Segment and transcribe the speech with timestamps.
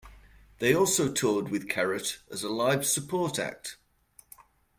[0.57, 3.77] They also toured with Carrott as a live support act.